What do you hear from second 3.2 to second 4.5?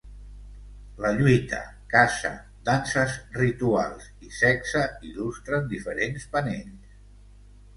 rituals i